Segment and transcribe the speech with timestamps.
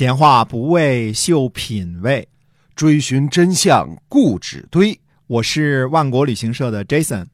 [0.00, 2.26] 闲话不为秀品味，
[2.74, 4.98] 追寻真相固执堆。
[5.26, 7.26] 我是万国旅行社的 Jason，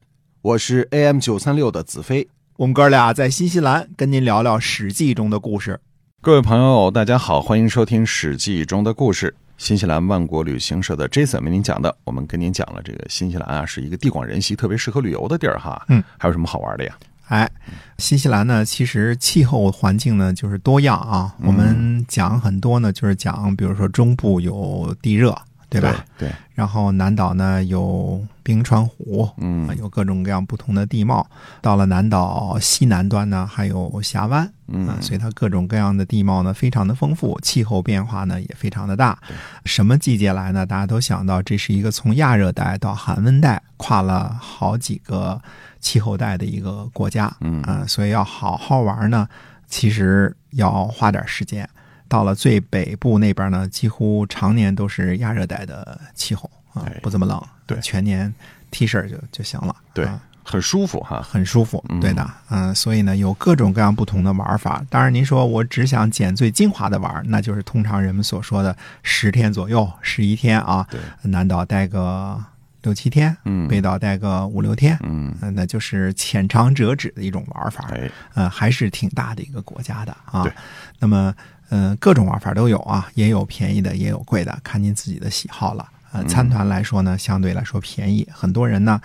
[0.42, 2.26] 我是 AM 九三六的子飞。
[2.56, 5.78] 我们哥俩在新西兰跟您聊聊《史记》中的故事。
[6.20, 9.32] 各位朋友，大家好，欢迎收听《史记》中的故事。
[9.56, 15.80] 新西兰万国旅行社的 Jason 为您讲的，我们跟您讲了这个新西兰啊，是一个地广人稀、特别适合旅游的地儿哈。
[15.88, 16.98] 嗯，还有什么好玩的呀？
[17.28, 17.50] 哎，
[17.98, 21.34] 新西兰呢，其实气候环境呢就是多样啊。
[21.42, 25.36] 我们讲很多呢，就是讲，比如说中部有地热，
[25.80, 26.04] 对吧？
[26.18, 26.30] 对。
[26.54, 31.26] 然后南岛呢有冰川湖，嗯，有各种各样不同的地貌。
[31.60, 39.18] 到了南岛西南端呢，还有峡湾，嗯，所以它各种各样的地貌呢非常的丰富，气候变化呢也非常的大。
[39.64, 40.64] 什么季节来呢？
[40.64, 45.38] 大家都想到这是一个从亚热带到寒温带跨了好几个
[45.80, 49.28] 气候带的一个国家，嗯啊，所以要好好玩呢，
[49.68, 51.68] 其实要花点时间。
[52.08, 58.32] 到了最北部那边呢，几乎常年都是亚热带的气候啊哎，不怎么冷，对全年
[58.70, 61.20] T 恤就就行了，对啊，很舒服哈。
[61.22, 64.84] 很舒服嗯，对的，嗯，所以呢，有各种各样不同的玩法。
[64.88, 72.38] 当然，您说我只想捡最精华的玩，那就是通常人们所说的十天左右、十一天啊，对，南岛待个
[72.82, 77.88] 六七天，嗯北岛待个五六天，嗯，嗯，那就是浅尝辄止的一种玩法。
[77.92, 80.52] 哎，呃，还是挺大的一个国家的啊对。
[80.98, 81.34] 那么，
[81.68, 85.86] 呃，各种玩法都有啊，也有便宜的，也有贵的，看您自己的喜好了。
[86.12, 88.26] 呃，嗯参团来说呢，相对来说便宜。
[88.32, 89.00] 很多人呢，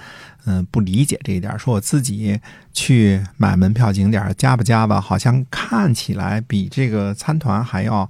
[0.46, 2.40] 嗯、不理解这一点，说我自己
[2.72, 8.08] 去买门票景点加不加吧，好像看起来比这个参团还要，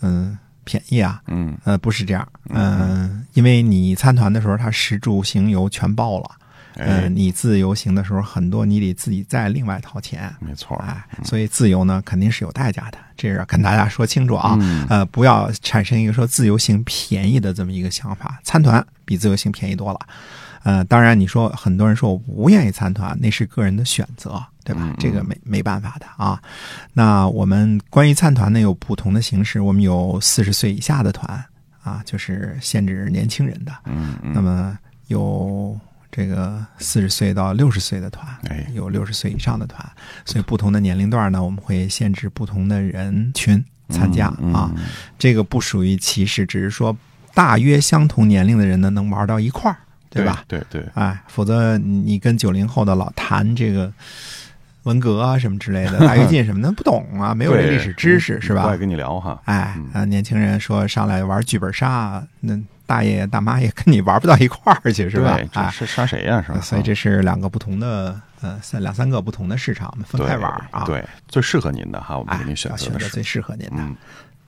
[0.00, 1.20] 嗯、便宜啊。
[1.26, 6.30] 嗯，呃，不是这样，嗯、因为你参团的时候，他食住行游全包了。
[6.78, 10.32] 呃，哎，你自由行的时候，很多你得自己再另外掏钱。
[10.40, 14.56] 没错，哎，所以自由呢肯定是有代价的，这是要跟大家说清楚啊。
[14.60, 19.98] 嗯呃，不要产生一个说自由行便宜的这么一个想法，参团比自由行便宜多了。
[20.64, 24.92] 呃，当然你说很多人说我不愿意参团，那是个人的选择，对吧？
[24.98, 26.40] 这个没没办法的啊。
[26.92, 31.42] 那我们关于参团呢有不同的形式，我们有四十岁以下的团
[31.82, 33.72] 啊，就是限制年轻人的。
[33.84, 35.78] 嗯嗯，那么有
[36.10, 39.86] 这个四十岁到六十岁的团，哎有六十岁以上的团，
[40.24, 44.70] 所以不同的年龄段呢，我们会限制不同的人群参加嗯啊。，
[45.18, 46.96] 这个不属于歧视，只是说
[47.34, 49.76] 大约相同年龄的人呢能玩到一块儿，
[50.10, 50.42] 对吧？？
[50.48, 53.92] 对对，哎，否则你跟九零后的老谈这个
[54.84, 58.76] 文革啊什么之类的， 大跃进什么的不懂啊，没有这历史知识是吧不爱？
[58.76, 59.40] 跟你聊哈。
[59.44, 59.76] 哎
[60.06, 62.58] 年轻人说上来玩剧本杀，那
[62.88, 65.46] 大爷大妈也跟你玩不到一块儿去，是吧对？
[65.52, 66.42] 这哎，是杀谁呀？
[66.44, 66.58] 是吧？
[66.62, 73.76] 所以这是两个不同的，呃，三两三个不同的市场，我们分开玩啊。，对，最适合您的哈，我们哎给您，选要择最适合您的。
[73.76, 73.94] 嗯，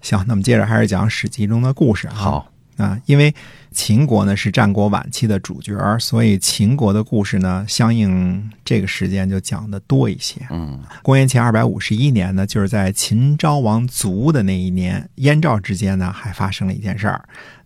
[0.00, 2.14] 行，那么接着还是讲《史记》中的故事哈。
[2.14, 2.49] 好，
[2.80, 3.34] 啊，因为
[3.72, 10.40] 秦国呢是战国晚期的主角，所以秦国的故事呢，相应这个时间就讲的多一些。
[10.50, 17.22] 嗯公元前二百五十一年呢，就是在秦昭王卒的那一年，燕赵之间呢还发生了一件事儿，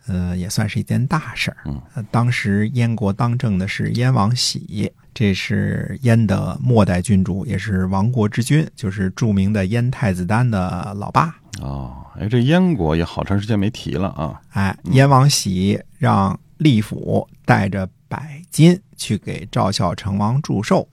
[0.07, 1.57] 呃，也算是一件大事儿。
[1.67, 11.37] 嗯呃，当时燕国当政的是燕王喜，这是燕的末代君主，也是亡国之君，就是著名的燕太子丹的老爸。
[11.61, 14.41] 哦，哎，这燕国也好长时间没提了啊。
[14.51, 20.87] 哎，燕王喜让利府带着百金去给赵孝成王祝寿。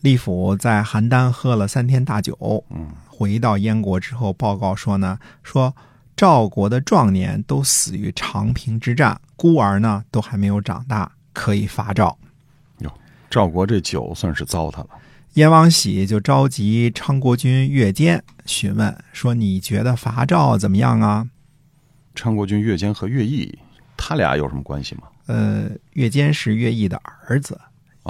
[0.00, 5.74] 利府在邯郸喝了三天大酒，嗯，回到燕国之后报告说呢，说
[6.16, 12.16] 赵国的壮年都死于长平之战，孤儿呢都还没有长大，可以伐赵。
[12.78, 12.92] 哟
[13.28, 14.88] 赵国这酒算是糟蹋了。
[15.36, 21.28] 燕王喜就召集昌国君乐坚询问说：“你觉得伐赵怎么样啊
[22.14, 23.58] 昌国君乐坚和乐毅，
[23.98, 26.96] 他俩有什么关系吗？？”呃，乐坚是乐毅的
[27.28, 27.60] 儿子，哦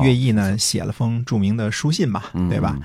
[0.03, 2.79] 乐毅呢写了封著名的书信嘛，嗯对吧？？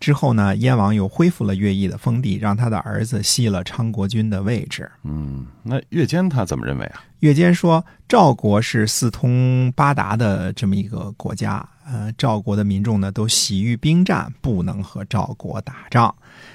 [0.00, 4.90] 之后呢，燕王又恢复了乐毅的封地，让他的儿子吸了昌国君的位置。
[5.04, 7.04] 嗯，那乐坚他怎么认为啊？
[7.20, 16.12] 乐坚说，赵国是四通八达的这么一个国家，呃，赵国的民众呢都喜于兵战，不能和赵国打仗。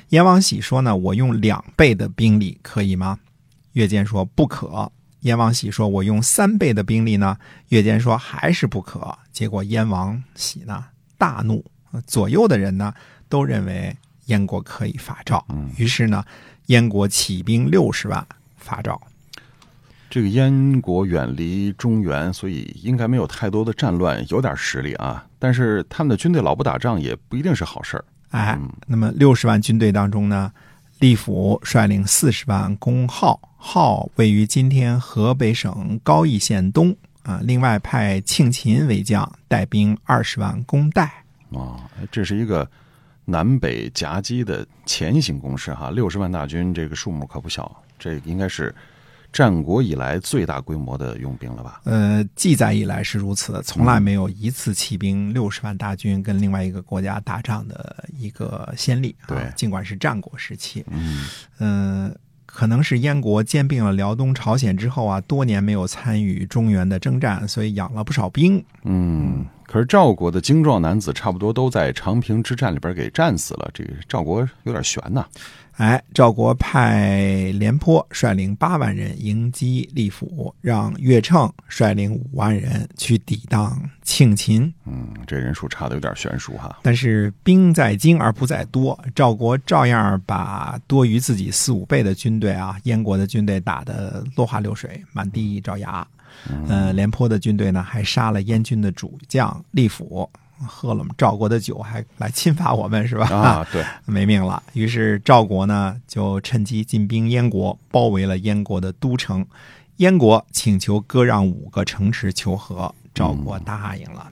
[0.09, 3.17] 燕王喜说呢，我用两倍的兵力可以吗？
[3.71, 4.91] 乐坚说不可。
[5.21, 7.37] 燕王喜说，我用三倍的兵力呢？
[7.69, 9.17] 乐间说还是不可。
[9.31, 10.85] 结果燕王喜呢
[11.17, 12.93] 大怒，呃左右的人呢
[13.27, 16.23] 都认为燕国可以伐赵，嗯于是呢，
[16.67, 18.25] 燕国起兵六十万
[18.57, 19.01] 伐赵。
[20.09, 25.25] 这个燕国远离中原，所以应该没有太多的战乱，有点实力啊。
[25.37, 28.05] 但是他们的军队老不打仗，也不一定是好事儿。
[28.29, 30.51] 哎嗯，那么六十万军队当中呢，
[30.99, 37.39] 利甫率领四十万攻镐，镐位于今天河北省高邑县东啊。
[37.43, 41.23] 另外派庆勤为将，带兵二十万攻代。
[41.51, 42.69] 啊，这是一个
[43.25, 48.73] 南北夹击的前行攻势哈，六十万大军，这个数目可不小，这应该是
[49.31, 51.81] 战国以来最大规模的用兵了吧？
[51.83, 59.15] 呃，记载以来是如此，从来没有一次骑兵六十万大军跟另外一个国家打仗的一个先例。
[59.27, 61.25] 对，尽管是战国时期，嗯
[61.59, 62.15] 嗯、
[62.45, 68.63] 可能是燕国兼并了辽东、朝鲜之后啊，多年没有参与中原的征战，所以养了不少兵。
[68.83, 69.45] 嗯。
[69.67, 75.25] 可是赵国的精壮男子差不多都在长平之战里边给战死了，这个赵国有点悬呐。
[75.77, 84.73] 哎，赵国派廉颇率领八万人迎击利府，让乐乘率领五万人去抵挡庆秦。
[84.85, 86.79] 嗯，这人数差的有点悬殊哈。
[86.81, 96.05] 但是兵在精而不在多，赵国照样把多于自己四五倍的军队啊，燕国的军队打得落花流水，满地找牙。
[96.49, 100.27] 嗯，廉颇的军队呢，还杀了燕军的主将利府，
[100.65, 103.27] 喝了赵国的酒，还来侵犯我们，是吧？
[103.27, 104.63] 啊，对，没命了。
[104.73, 109.45] 于是赵国呢，就趁机进兵燕国，包围了燕国的都城。
[109.97, 114.31] 燕国请求割让五个城池求和，赵国答应了。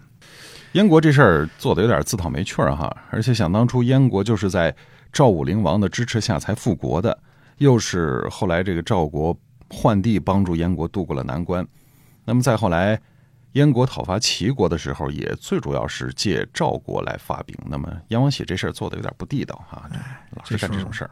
[0.73, 4.75] 燕国这事儿做的有点自讨没趣儿哈，而且想当初燕国就是在
[5.11, 7.17] 赵武灵王的支持下才复国的，
[7.59, 9.35] 又是后来这个赵国
[9.69, 11.65] 换地帮助燕国渡过了难关。
[12.25, 12.99] 那么再后来，
[13.55, 17.57] 燕国讨伐齐国的时候，也最主要是借赵国来发兵。
[17.65, 19.89] 那么燕王喜这事儿做的有点不地道哈，
[20.31, 21.11] 老是干这种事儿。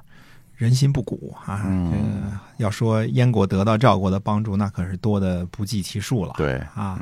[0.56, 1.64] 人心不古啊！
[1.66, 6.36] 嗯这个要说燕国得到赵国的帮助，那可是多的不计其数了。
[6.38, 7.02] 对啊，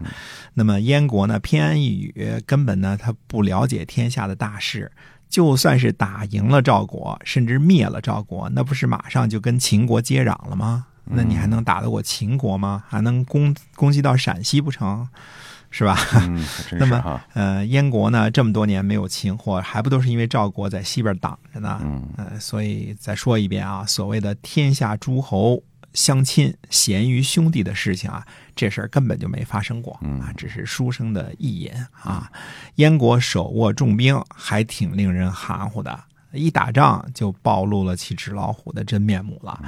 [0.53, 4.91] 那么燕国呢，偏安一隅，根本呢他不了解天下的大事。
[5.27, 10.85] 就算是打赢了赵国，甚至灭了赵国，那不是马上就跟秦国接壤了吗？
[11.05, 12.83] 那你还能打得过秦国吗？
[12.87, 15.07] 还能攻攻击到陕西不成？
[15.73, 15.97] 是吧？
[16.27, 16.45] 嗯，
[16.79, 17.21] 那么。
[17.33, 21.79] 呃，燕国呢这么多年没有擒获，还不都是因为赵国在西边挡着呢？
[21.81, 25.63] 嗯呃，所以再说一遍啊，所谓的天下诸侯
[25.93, 31.71] 相亲、咸于兄弟的事情啊，这事儿根本就没发生过嗯啊，只是书生的意淫
[32.03, 32.29] 啊。
[32.75, 36.03] 燕国手握重兵，还挺令人含糊的。
[36.33, 39.59] 一打仗就暴露了其纸老虎的真面目了。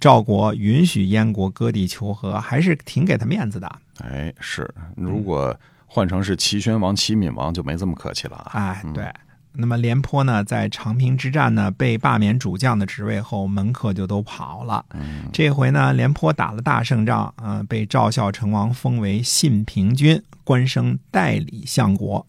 [0.00, 3.70] 赵国允许燕国割地求和，还是挺给他面子的。
[4.04, 5.54] 哎，是，如果
[5.86, 8.50] 换成是齐宣王、齐闵王，就没这么客气了啊。
[8.52, 9.12] 哎，对。
[9.60, 14.84] 那么廉颇呢，在长平之战呢被罢免主将的职位后，门客就都跑了。
[15.32, 22.24] 这回呢，廉颇打了大胜仗，啊、被赵孝成王封为信平君，官升代理相国。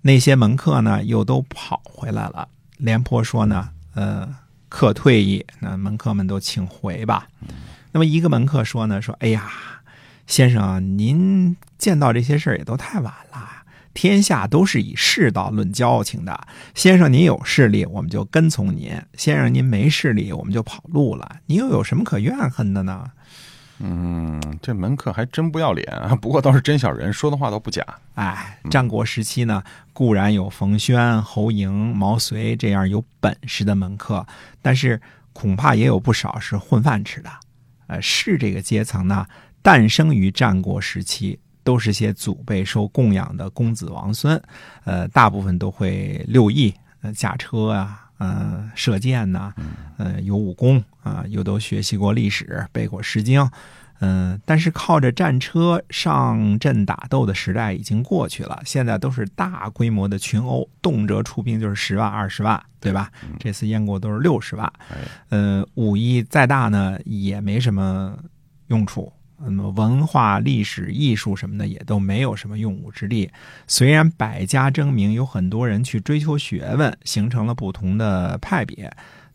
[0.00, 2.48] 那些门客呢，又都跑回来了。
[2.78, 4.28] 廉颇说呢，呃，
[4.68, 7.28] 客退役，那门客们都请回吧。
[7.92, 9.50] 那么一个门客说呢，说，哎呀，
[10.26, 13.48] 先生，您见到这些事儿也都太晚了。
[13.94, 21.36] 天下都是以世道论交情的，先生您有势力，我们就跟从您；先生您没势力，我们就跑路了。
[21.44, 23.10] 您又有什么可怨恨的呢？
[23.84, 26.14] 嗯，这门客还真不要脸啊！
[26.22, 27.84] 不过倒是真小人，说的话都不假。
[28.14, 29.62] 哎，战国时期呢，
[29.92, 34.24] 固然有冯轩、侯嬴、毛遂这样有本事的门客，
[34.62, 35.00] 但是
[35.32, 37.30] 恐怕也有不少是混饭吃的。
[37.88, 39.26] 呃，士这个阶层呢，
[39.62, 44.40] 诞生于战国时期，都是些祖辈受供养的公子王孙，
[44.84, 46.72] 呃，大部分都会六艺，
[47.02, 49.52] 呃，驾车啊，呃，射箭呐、
[49.98, 53.50] 呃，有武功啊、又都学习过历史，背过《诗经。
[53.98, 63.10] 嗯，但是靠着战车上阵打斗的时代已经过去了，现在都是大规模的群殴，动辄出兵就是十万、二十万，对吧？
[63.38, 64.96] 这次燕国都是六十万，哎，
[65.30, 68.16] 呃，武艺再大呢，也没什么
[68.68, 69.12] 用处。
[69.44, 73.30] 那么文化、历史、艺术什么的也都没有什么用武之地。
[73.66, 78.90] 虽然百家争鸣，有很多人去追求学问，形成了不同的派别，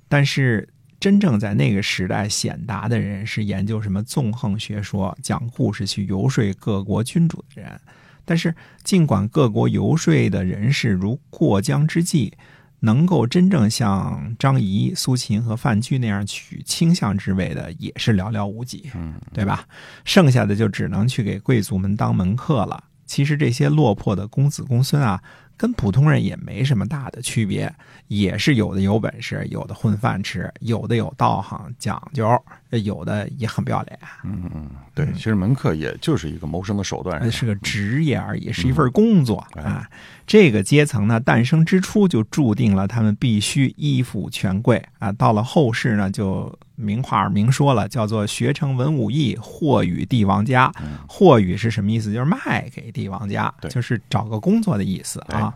[0.08, 0.68] 但是
[1.00, 7.80] 真正在那个时代显达的人是研究什么纵横学说、讲故事去游说各国君主的人。
[8.26, 12.32] 但是，尽管各国游说的人士如过江之鲫，
[12.80, 19.66] 能够真正像张仪、苏秦和范雎那样取倾向之位的，也是寥寥无几，嗯，对吧？
[20.06, 22.84] 剩下的就只能去给贵族们当门客了。
[23.06, 25.22] 其实这些落魄的公子公孙啊，
[25.58, 27.74] 跟普通人也没什么大的区别，
[28.08, 32.30] 也是有的有本事，有的混饭吃，有的有道行讲究，
[32.70, 34.00] 有的也很不要脸。
[34.24, 39.90] 嗯嗯，对，其实门客也就是一个谋生的手段，是个职业而已，是一份工作嗯啊。
[40.28, 45.12] 这个阶层呢，诞生之初就注定了他们必须依附权贵啊。
[45.14, 50.72] 到了后世呢，就明话明说了，叫做学成文武艺，或与帝王家。
[51.10, 52.14] 或与是什么意思？
[52.14, 55.54] 就是卖给帝王家，就是找个工作的意思啊。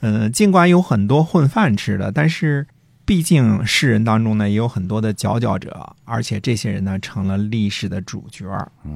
[0.00, 2.66] 嗯，尽管有很多混饭吃的，但是
[3.04, 8.46] 毕竟世人当中呢，也有很多的佼佼者，而且这些人呢，成了历史的主角。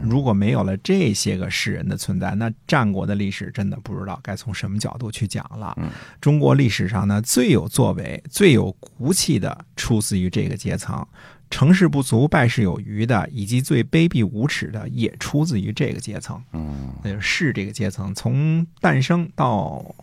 [0.03, 5.77] 如果没有了这些个世人的存在，那战国的历史真的不知道该从什么角度去讲了。
[6.21, 11.05] 中国历史上呢，最有作为、最有骨气的，出自于这个阶层。
[11.51, 16.43] 成事不足败事有余的，以及最卑鄙无耻的，也出自于这个阶层。
[16.53, 19.95] 嗯，那就是士这个阶层，从诞生到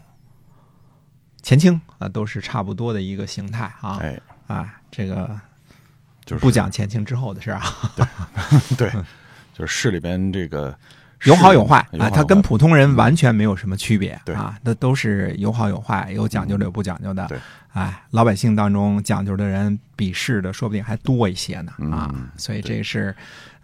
[1.41, 3.97] 前清啊，都是差不多的一个形态啊。
[3.97, 5.39] 哎，啊，这个
[6.25, 6.41] 就是。
[6.41, 7.61] 不讲前清之后的事啊，
[8.77, 8.89] 对，
[9.53, 10.77] 就是市里边这个
[11.25, 17.25] 有好有坏啊，它跟普通人完全没有什么区别对啊，那都是有好有坏，有讲究的有不讲究的。
[17.27, 17.37] 对，
[17.73, 23.15] 哎，老百姓当中讲究的人比士的说不定还多一些呢啊嗯，所以这是。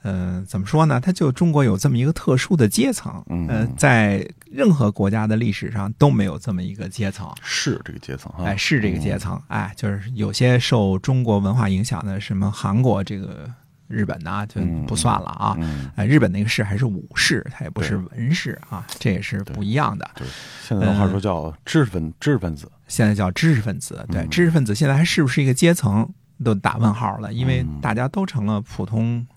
[0.04, 0.98] 嗯，怎么说呢？
[0.98, 7.30] 它就中国有这么一个特殊的阶层，嗯呃，在任何国家的历史上都没有这么一个阶层。
[7.44, 13.52] 是这个阶层啊，哎，是这个阶层，哎，就是有些受中国文化影响的，什么韩国这个、
[13.90, 15.58] 日本呐、就不算了啊。
[16.06, 20.10] 日本那个士还是武士，它也不是文士啊，这也是不一样的。
[20.16, 20.26] 对，
[20.64, 26.08] 现在的话说叫知识分知识分子，现在叫知识分子，对，嗯知识分子现在还是不是一个阶层
[26.44, 29.28] 都打问号了，因为嗯大家都成了普通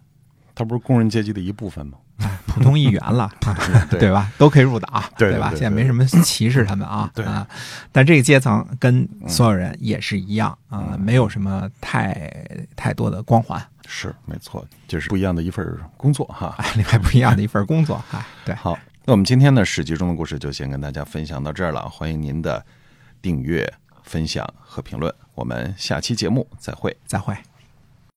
[0.55, 1.99] 他不是工人阶级的一部分吗？
[2.47, 3.57] 普通议员了， 啊
[3.90, 4.31] 对对吧？
[4.38, 7.47] 都可以入党，对对对对现在没什么歧视他们啊，对啊。
[7.90, 12.31] 但这个阶层跟所有人也是一样啊，嗯没有什么太
[12.76, 15.66] 太多的光环，是没错，就是不一样的一份
[15.97, 16.54] 工作哈。
[16.59, 22.64] 哎，另外不一样的一份工作，哈，对，好，那我们今天呢《史记》中的故事就先跟大家分享到这儿了，欢迎您的
[23.21, 26.97] 订阅、分享和评论，我们下期节目再会。
[27.07, 27.37] 再会。